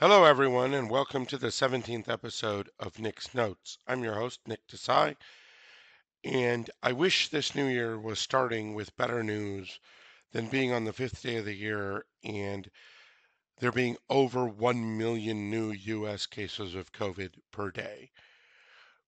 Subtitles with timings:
[0.00, 3.76] Hello, everyone, and welcome to the 17th episode of Nick's Notes.
[3.86, 5.14] I'm your host, Nick Desai,
[6.24, 9.78] and I wish this new year was starting with better news
[10.32, 12.70] than being on the fifth day of the year and
[13.58, 16.24] there being over 1 million new U.S.
[16.24, 18.10] cases of COVID per day.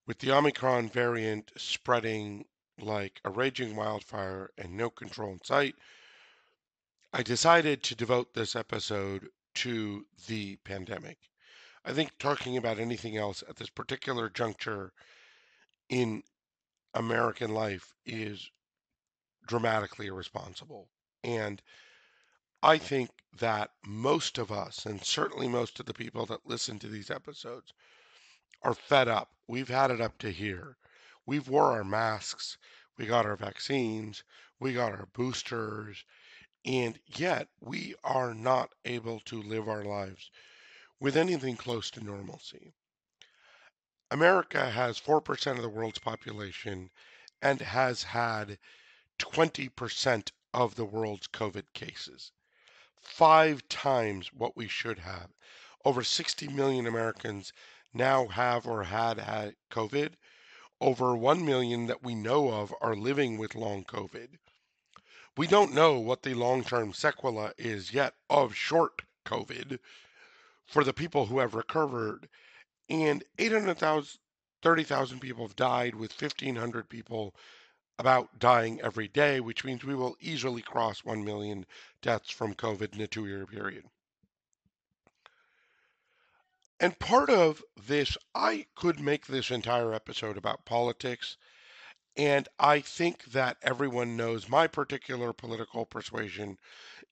[0.06, 2.44] With the Omicron variant spreading
[2.78, 5.74] like a raging wildfire and no control in sight,
[7.14, 11.18] I decided to devote this episode to the pandemic.
[11.84, 14.92] I think talking about anything else at this particular juncture
[15.88, 16.22] in
[16.94, 18.50] American life is
[19.46, 20.88] dramatically irresponsible.
[21.24, 21.60] And
[22.62, 26.88] I think that most of us, and certainly most of the people that listen to
[26.88, 27.72] these episodes,
[28.62, 29.30] are fed up.
[29.48, 30.76] We've had it up to here.
[31.26, 32.58] We've wore our masks,
[32.96, 34.22] we got our vaccines,
[34.60, 36.04] we got our boosters,
[36.64, 40.30] and yet we are not able to live our lives
[41.00, 42.72] with anything close to normalcy.
[44.12, 46.90] America has 4% of the world's population
[47.40, 48.58] and has had
[49.18, 52.30] 20% of the world's COVID cases.
[53.00, 55.30] Five times what we should have.
[55.84, 57.52] Over 60 million Americans
[57.92, 60.14] now have or had had COVID.
[60.80, 64.38] Over 1 million that we know of are living with long COVID.
[65.36, 69.78] We don't know what the long term sequela is yet of short COVID
[70.66, 72.28] for the people who have recovered.
[72.88, 74.18] And 800,000,
[74.60, 77.34] 30,000 people have died, with 1,500 people
[77.98, 81.64] about dying every day, which means we will easily cross 1 million
[82.02, 83.86] deaths from COVID in a two year period.
[86.78, 91.36] And part of this, I could make this entire episode about politics
[92.16, 96.58] and I think that everyone knows my particular political persuasion.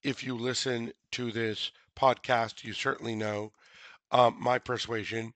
[0.03, 3.51] If you listen to this podcast, you certainly know
[4.11, 5.33] um, my persuasion.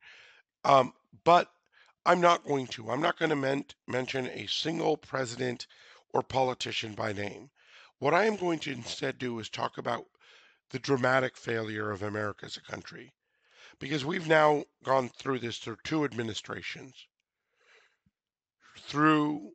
[0.63, 0.93] Um,
[1.23, 1.51] but
[2.05, 2.91] I'm not going to.
[2.91, 5.65] I'm not going to men- mention a single president
[6.13, 7.49] or politician by name.
[7.97, 10.05] What I am going to instead do is talk about
[10.69, 13.15] the dramatic failure of America as a country.
[13.79, 17.07] Because we've now gone through this through two administrations
[18.79, 19.53] through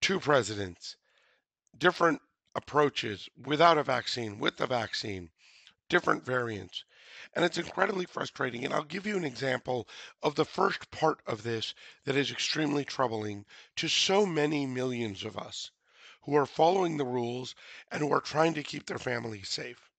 [0.00, 0.96] two presidents,
[1.76, 2.20] different
[2.54, 5.30] approaches without a vaccine, with the vaccine,
[5.88, 6.84] different variants.
[7.34, 8.64] And it's incredibly frustrating.
[8.64, 9.88] And I'll give you an example
[10.22, 11.74] of the first part of this
[12.04, 13.44] that is extremely troubling
[13.76, 15.70] to so many millions of us
[16.22, 17.54] who are following the rules
[17.90, 19.90] and who are trying to keep their families safe.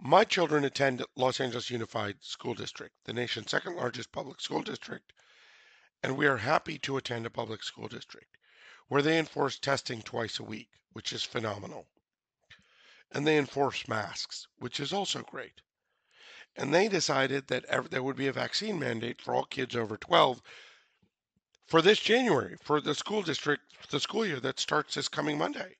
[0.00, 5.12] My children attend Los Angeles Unified School District, the nation's second largest public school district,
[6.02, 8.36] and we are happy to attend a public school district
[8.88, 11.86] where they enforce testing twice a week, which is phenomenal.
[13.12, 15.60] And they enforce masks, which is also great.
[16.56, 20.42] And they decided that there would be a vaccine mandate for all kids over 12
[21.66, 25.76] for this January, for the school district, the school year that starts this coming Monday.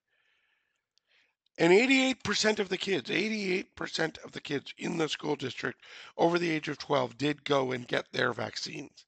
[1.56, 5.82] And 88% of the kids, 88% of the kids in the school district
[6.16, 9.06] over the age of 12 did go and get their vaccines.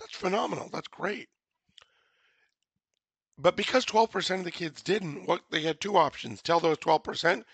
[0.00, 0.70] That's phenomenal.
[0.72, 1.28] That's great.
[3.38, 6.42] But because 12% of the kids didn't, what they had two options.
[6.42, 7.44] Tell those 12%,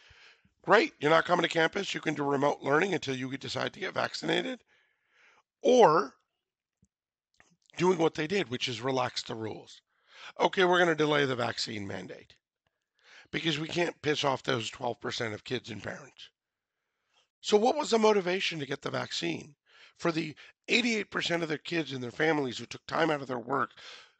[0.62, 3.80] great, you're not coming to campus, you can do remote learning until you decide to
[3.80, 4.62] get vaccinated.
[5.62, 6.14] Or
[7.76, 9.80] doing what they did, which is relax the rules.
[10.40, 12.34] Okay, we're going to delay the vaccine mandate
[13.30, 16.30] because we can't piss off those 12% of kids and parents.
[17.40, 19.54] So, what was the motivation to get the vaccine?
[19.96, 20.34] For the
[20.68, 23.70] 88% of their kids and their families who took time out of their work,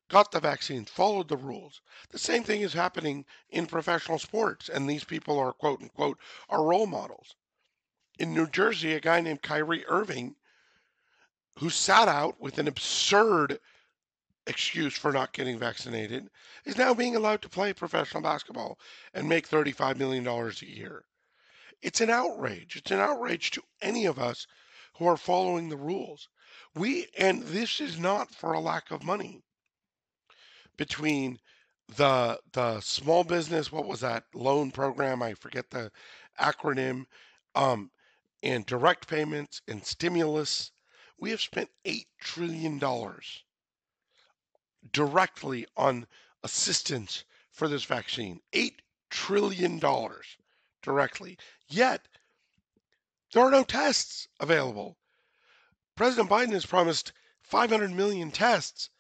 [0.09, 1.81] got the vaccine, followed the rules.
[2.11, 6.65] The same thing is happening in professional sports, and these people are quote unquote are
[6.65, 7.35] role models.
[8.19, 10.37] In New Jersey, a guy named Kyrie Irving,
[11.59, 13.61] who sat out with an absurd
[14.47, 16.31] excuse for not getting vaccinated,
[16.65, 18.79] is now being allowed to play professional basketball
[19.13, 21.05] and make $35 million a year.
[21.83, 22.77] It's an outrage.
[22.77, 24.47] It's an outrage to any of us
[24.99, 26.29] who are following the rules.
[26.75, 29.43] We, and this is not for a lack of money
[30.77, 31.39] between
[31.89, 35.23] the the small business what was that loan program?
[35.23, 35.91] I forget the
[36.41, 37.07] acronym
[37.55, 37.91] um,
[38.43, 40.73] and direct payments and stimulus.
[41.19, 43.45] We have spent 8 trillion dollars
[44.93, 46.07] directly on
[46.43, 48.41] assistance for this vaccine.
[48.53, 50.37] 8 trillion dollars
[50.83, 51.39] directly.
[51.69, 52.07] Yet
[53.33, 54.97] there are no tests available
[55.97, 57.13] president biden has promised
[57.43, 58.91] 500 million tests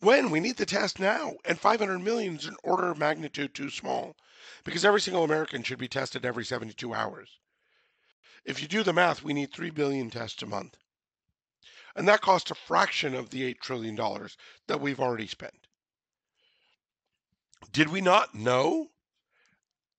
[0.00, 0.30] when?
[0.30, 1.36] We need the test now.
[1.44, 4.14] And 500 million is an order of magnitude too small
[4.62, 7.40] because every single American should be tested every 72 hours.
[8.44, 10.76] If you do the math, we need 3 billion tests a month.
[11.94, 13.96] And that costs a fraction of the $8 trillion
[14.66, 15.66] that we've already spent.
[17.72, 18.90] Did we not know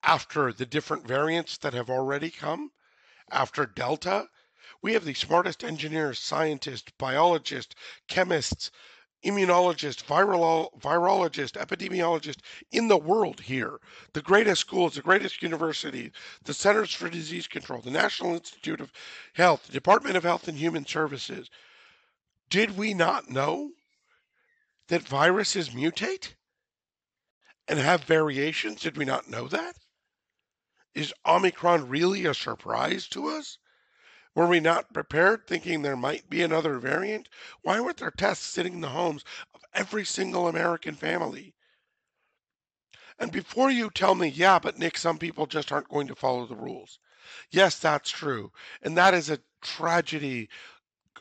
[0.04, 2.72] after the different variants that have already come?
[3.32, 4.30] After Delta?
[4.82, 7.76] We have the smartest engineers, scientists, biologists,
[8.08, 8.72] chemists,
[9.26, 12.42] immunologists, viral, virologists, epidemiologists
[12.72, 13.80] in the world here.
[14.14, 16.12] The greatest schools, the greatest universities,
[16.44, 18.92] the Centers for Disease Control, the National Institute of
[19.34, 21.50] Health, the Department of Health and Human Services.
[22.50, 23.72] Did we not know
[24.88, 26.34] that viruses mutate
[27.68, 28.82] and have variations?
[28.82, 29.76] Did we not know that?
[30.98, 33.60] Is Omicron really a surprise to us?
[34.34, 37.30] Were we not prepared, thinking there might be another variant?
[37.62, 39.24] Why weren't there tests sitting in the homes
[39.54, 41.54] of every single American family?
[43.20, 46.48] And before you tell me, yeah, but Nick, some people just aren't going to follow
[46.48, 46.98] the rules.
[47.52, 48.52] Yes, that's true.
[48.82, 50.50] And that is a tragedy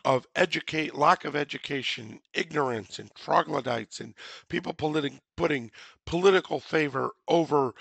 [0.07, 4.15] of educate lack of education, ignorance, and troglodytes, and
[4.49, 5.71] people politi- putting
[6.07, 7.75] political favor over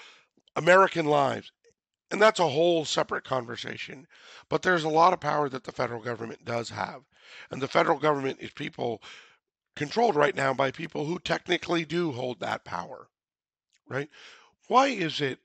[0.58, 1.54] American lives.
[2.12, 4.08] And that's a whole separate conversation.
[4.48, 7.04] But there's a lot of power that the federal government does have.
[7.50, 9.02] And the federal government is people
[9.76, 13.10] controlled right now by people who technically do hold that power.
[13.88, 14.10] Right?
[14.68, 15.40] Why is it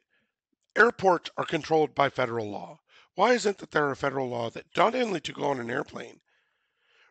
[0.76, 2.80] airports are controlled by federal law?
[3.14, 6.20] Why isn't that there a federal law that not only to go on an airplane,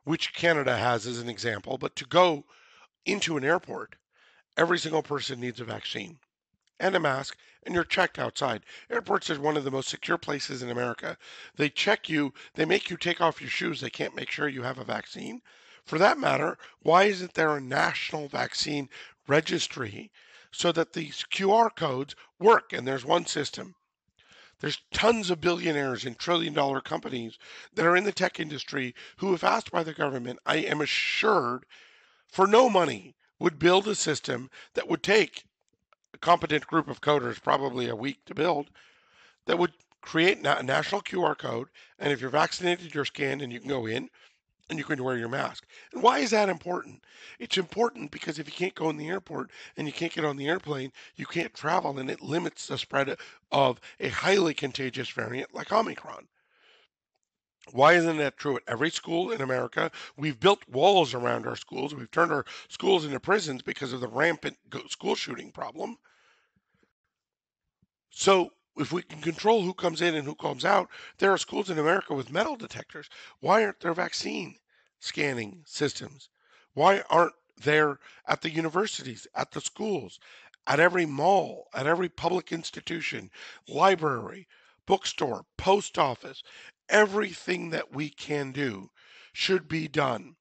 [0.04, 2.46] which Canada has as an example, but to go
[3.06, 3.96] into an airport,
[4.56, 6.20] every single person needs a vaccine
[6.80, 8.66] and a mask, and you're checked outside.
[8.90, 11.18] Airports is one of the most secure places in America.
[11.56, 13.82] They check you, they make you take off your shoes.
[13.82, 15.42] They can't make sure you have a vaccine.
[15.86, 18.90] For that matter, why isn't there a national vaccine
[19.28, 20.12] registry
[20.52, 23.76] so that these QR codes work and there's one system?
[24.60, 27.38] There's tons of billionaires and trillion dollar companies
[27.74, 31.66] that are in the tech industry who, if asked by the government, I am assured
[32.28, 35.46] for no money would build a system that would take
[36.22, 38.70] competent group of coders, probably a week to build,
[39.46, 41.68] that would create a national QR code.
[41.98, 44.10] And if you're vaccinated, you're scanned and you can go in
[44.70, 45.66] and you can wear your mask.
[45.94, 47.04] And why is that important?
[47.40, 50.38] It's important because if you can't go in the airport and you can't get on
[50.38, 53.18] the airplane, you can't travel and it limits the spread
[53.52, 56.28] of a highly contagious variant like Omicron.
[57.72, 59.92] Why isn't that true at every school in America?
[60.18, 61.94] We've built walls around our schools.
[61.94, 64.58] We've turned our schools into prisons because of the rampant
[64.88, 65.98] school shooting problem.
[68.10, 71.70] So, if we can control who comes in and who comes out, there are schools
[71.70, 73.10] in America with metal detectors.
[73.40, 74.58] Why aren't there vaccine
[75.00, 76.30] scanning systems?
[76.74, 80.20] Why aren't there at the universities, at the schools,
[80.66, 83.32] at every mall, at every public institution,
[83.68, 84.48] library,
[84.86, 86.44] bookstore, post office,
[86.88, 88.90] everything that we can do
[89.34, 90.36] should be done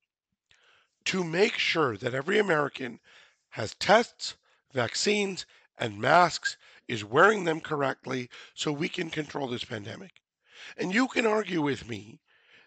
[1.05, 3.01] to make sure that every American
[3.51, 4.35] has tests,
[4.73, 5.47] vaccines,
[5.79, 6.57] and masks,
[6.89, 10.13] is wearing them correctly so we can control this pandemic.
[10.77, 12.21] And you can argue with me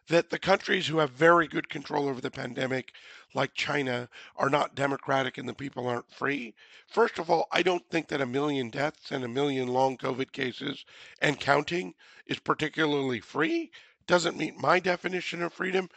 [0.08, 2.94] that the countries who have very good control over the pandemic,
[3.34, 6.54] like China, are not democratic and the people aren't free.
[6.88, 10.32] First of all, I don't think that a million deaths and a million long COVID
[10.32, 10.86] cases
[11.22, 11.94] and counting
[12.26, 13.72] is particularly free.
[14.08, 15.90] Doesn't meet my definition of freedom.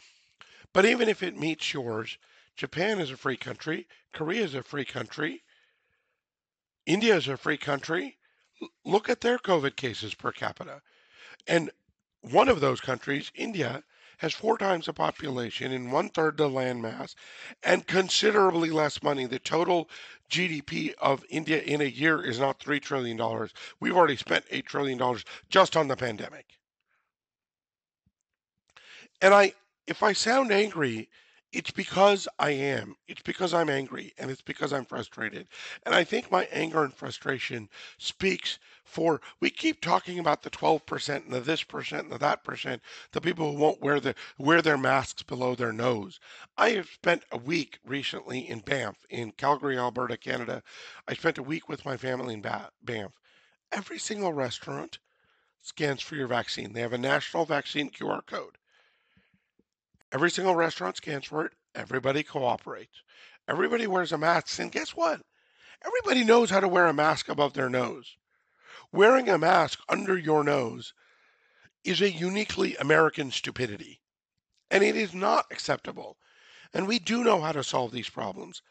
[0.72, 2.18] But even if it meets yours,
[2.56, 5.42] Japan is a free country, Korea is a free country,
[6.86, 8.18] India is a free country.
[8.84, 10.80] Look at their COVID cases per capita.
[11.46, 11.70] And
[12.20, 13.82] one of those countries, India,
[14.18, 17.14] has four times the population and one third the land mass
[17.62, 19.26] and considerably less money.
[19.26, 19.90] The total
[20.30, 23.20] GDP of India in a year is not $3 trillion.
[23.80, 25.18] We've already spent $8 trillion
[25.50, 26.46] just on the pandemic.
[29.20, 29.54] And I,
[29.86, 31.08] if I sound angry,
[31.54, 32.96] it's because I am.
[33.06, 35.46] It's because I'm angry and it's because I'm frustrated.
[35.84, 41.24] And I think my anger and frustration speaks for we keep talking about the 12%
[41.24, 42.82] and the this percent and the that percent,
[43.12, 46.18] the people who won't wear the wear their masks below their nose.
[46.58, 50.60] I have spent a week recently in Banff in Calgary, Alberta, Canada.
[51.06, 53.20] I spent a week with my family in Banff.
[53.70, 54.98] Every single restaurant
[55.62, 56.72] scans for your vaccine.
[56.72, 58.58] They have a national vaccine QR code.
[60.14, 61.52] Every single restaurant scans for it.
[61.74, 63.02] Everybody cooperates.
[63.48, 64.60] Everybody wears a mask.
[64.60, 65.20] And guess what?
[65.84, 68.16] Everybody knows how to wear a mask above their nose.
[68.92, 70.94] Wearing a mask under your nose
[71.82, 74.00] is a uniquely American stupidity.
[74.70, 76.16] And it is not acceptable.
[76.72, 78.62] And we do know how to solve these problems.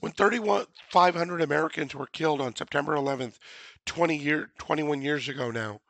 [0.00, 3.38] When 3,500 Americans were killed on September 11th,
[3.86, 5.80] 20 year, 21 years ago now,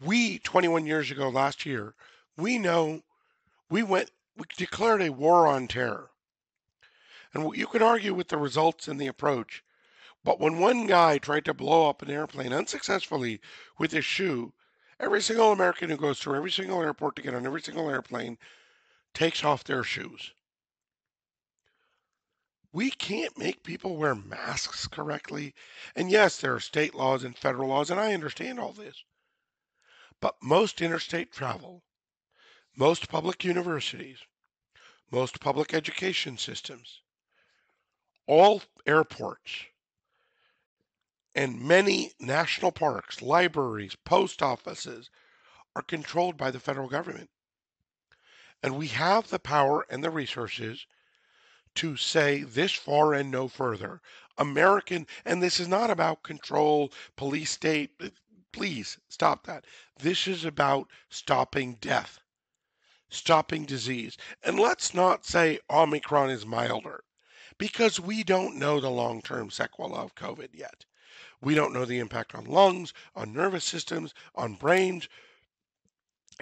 [0.00, 1.94] We, 21 years ago last year,
[2.36, 3.02] we know
[3.68, 6.10] we went, we declared a war on terror.
[7.34, 9.64] And you can argue with the results and the approach,
[10.24, 13.40] but when one guy tried to blow up an airplane unsuccessfully
[13.78, 14.52] with his shoe,
[14.98, 18.38] every single American who goes through every single airport to get on every single airplane
[19.14, 20.32] takes off their shoes.
[22.72, 25.54] We can't make people wear masks correctly.
[25.94, 29.04] And yes, there are state laws and federal laws, and I understand all this.
[30.20, 31.82] But most interstate travel,
[32.76, 34.18] most public universities,
[35.10, 37.00] most public education systems,
[38.26, 39.64] all airports,
[41.34, 45.10] and many national parks, libraries, post offices
[45.74, 47.30] are controlled by the federal government.
[48.62, 50.86] And we have the power and the resources
[51.76, 54.00] to say this far and no further.
[54.38, 57.90] American, and this is not about control, police state.
[58.52, 59.66] Please stop that.
[59.98, 62.18] This is about stopping death,
[63.08, 64.16] stopping disease.
[64.42, 67.04] And let's not say Omicron is milder
[67.58, 70.84] because we don't know the long term sequelae of COVID yet.
[71.40, 75.08] We don't know the impact on lungs, on nervous systems, on brains.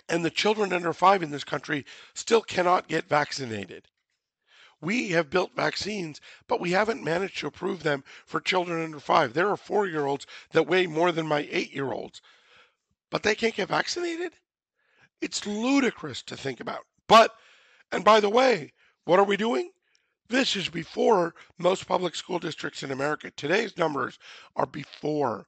[0.08, 3.88] And the children under five in this country still cannot get vaccinated.
[4.80, 9.32] We have built vaccines, but we haven't managed to approve them for children under five.
[9.32, 12.20] There are four year olds that weigh more than my eight year olds,
[13.10, 14.34] but they can't get vaccinated?
[15.20, 16.84] It's ludicrous to think about.
[17.08, 17.34] But,
[17.92, 18.72] and by the way,
[19.04, 19.70] what are we doing?
[20.28, 23.30] This is before most public school districts in America.
[23.30, 24.18] Today's numbers
[24.56, 25.46] are before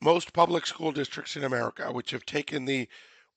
[0.00, 2.88] most public school districts in America, which have taken the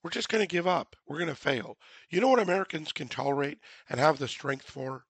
[0.03, 0.95] we're just going to give up.
[1.07, 1.77] We're going to fail.
[2.09, 3.59] You know what Americans can tolerate
[3.89, 5.05] and have the strength for?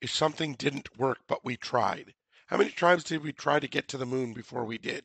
[0.00, 2.14] If something didn't work, but we tried.
[2.46, 5.04] How many times did we try to get to the moon before we did?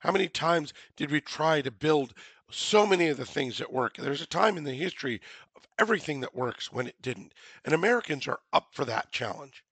[0.00, 2.12] How many times did we try to build
[2.54, 3.96] so many of the things that work?
[3.96, 5.20] There's a time in the history
[5.56, 7.34] of everything that works when it didn't.
[7.64, 9.64] And Americans are up for that challenge.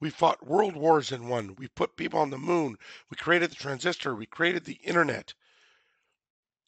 [0.00, 1.56] We fought world wars and won.
[1.56, 2.76] We put people on the moon.
[3.10, 4.14] We created the transistor.
[4.14, 5.34] We created the internet.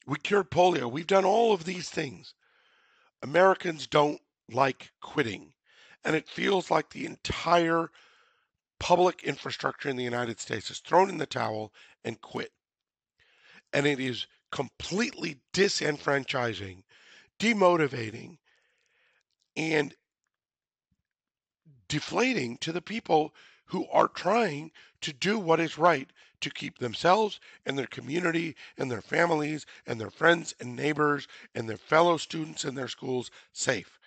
[0.06, 0.90] We cured polio.
[0.90, 2.34] We've done all of these things.
[3.22, 5.52] Americans don't like quitting.
[6.04, 7.90] And it feels like the entire
[8.78, 11.72] public infrastructure in the United States is thrown in the towel
[12.04, 12.52] and quit
[13.72, 16.82] and it is completely disenfranchising,
[17.38, 18.38] demotivating,
[19.56, 19.94] and
[21.88, 23.34] deflating to the people
[23.66, 26.10] who are trying to do what is right
[26.40, 31.68] to keep themselves and their community and their families and their friends and neighbors and
[31.68, 33.98] their fellow students in their schools safe.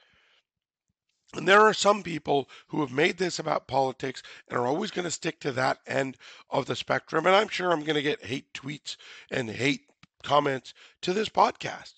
[1.33, 5.05] And there are some people who have made this about politics and are always going
[5.05, 6.17] to stick to that end
[6.49, 7.27] of the spectrum.
[7.27, 8.95] And I'm sure I'm going to get hate tweets
[9.29, 9.88] and hate
[10.23, 11.95] comments to this podcast.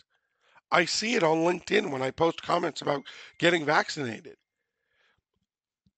[0.72, 3.06] I see it on LinkedIn when I post comments about
[3.38, 4.38] getting vaccinated.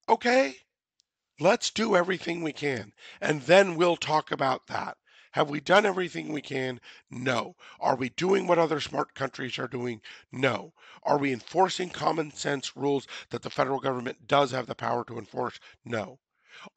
[0.10, 0.56] Okay,
[1.40, 4.98] let's do everything we can, and then we'll talk about that.
[5.34, 6.80] Have we done everything we can?
[7.10, 7.56] No.
[7.80, 10.00] Are we doing what other smart countries are doing?
[10.32, 10.74] No.
[11.02, 15.18] Are we enforcing common sense rules that the federal government does have the power to
[15.18, 15.60] enforce?
[15.84, 16.20] No.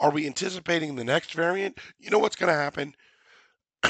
[0.01, 1.79] Are we anticipating the next variant?
[1.99, 2.97] You know what's going to happen?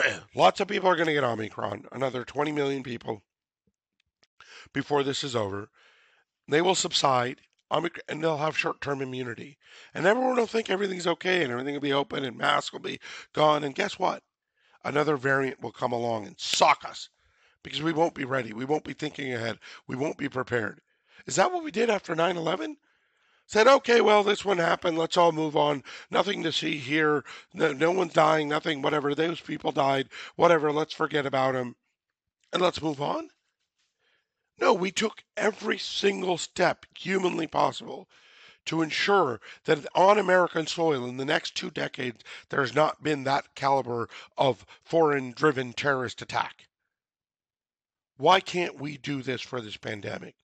[0.35, 3.23] Lots of people are going to get Omicron, another 20 million people
[4.73, 5.69] before this is over.
[6.49, 9.59] They will subside and they'll have short term immunity.
[9.95, 13.01] And everyone will think everything's okay and everything will be open and masks will be
[13.33, 13.65] gone.
[13.65, 14.23] And guess what?
[14.87, 17.09] another variant will come along and sock us
[17.63, 18.53] because we won't be ready.
[18.53, 19.59] We won't be thinking ahead.
[19.89, 20.81] We won't be prepared.
[21.27, 22.77] Is that what we did after 9 11?
[23.47, 24.99] Said, okay, well, this one happened.
[24.99, 25.85] Let's all move on.
[26.11, 27.25] Nothing to see here.
[27.55, 28.49] No, no one's dying.
[28.49, 29.15] Nothing, whatever.
[29.15, 30.09] Those people died.
[30.35, 30.73] Whatever.
[30.73, 31.77] Let's forget about them
[32.53, 33.29] and let's move on.
[34.59, 38.09] No, we took every single step humanly possible
[38.65, 43.55] to ensure that on American soil in the next two decades, there's not been that
[43.55, 46.67] caliber of foreign driven terrorist attack.
[48.17, 50.35] Why can't we do this for this pandemic?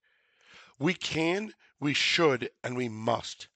[0.78, 3.49] We can, we should, and we must.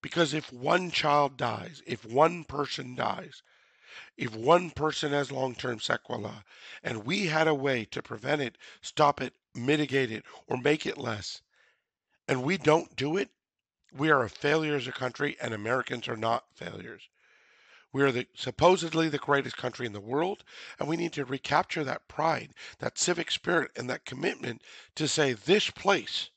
[0.00, 3.42] Because if one child dies, if one person dies,
[4.16, 6.44] if one person has long term sequelae,
[6.84, 10.96] and we had a way to prevent it, stop it, mitigate it, or make it
[10.96, 11.42] less,
[12.28, 13.30] and we don't do it,
[13.92, 17.08] we are a failure as a country, and Americans are not failures.
[17.92, 20.44] We are the, supposedly the greatest country in the world,
[20.78, 24.62] and we need to recapture that pride, that civic spirit, and that commitment
[24.94, 26.30] to say this place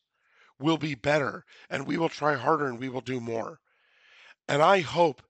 [0.60, 3.60] will be better, and we will try harder, and we will do more.
[4.48, 5.22] And I hope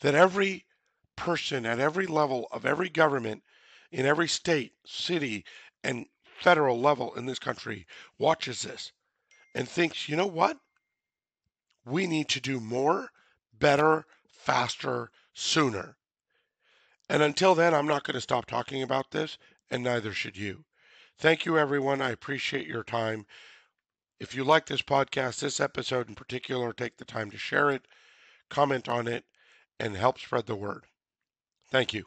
[0.00, 0.66] that every
[1.16, 3.42] person at every level of every government
[3.90, 5.44] in every state, city,
[5.82, 7.86] and federal level in this country
[8.18, 8.92] watches this
[9.54, 10.58] and thinks, you know what?
[11.84, 13.10] We need to do more,
[13.52, 15.96] better, faster, sooner.
[17.08, 19.38] And until then, I'm not going to stop talking about this,
[19.70, 20.64] and neither should you.
[21.18, 22.02] Thank you, everyone.
[22.02, 23.26] I appreciate your time.
[24.20, 27.86] If you like this podcast, this episode in particular, take the time to share it,
[28.48, 29.24] comment on it,
[29.78, 30.86] and help spread the word.
[31.70, 32.06] Thank you.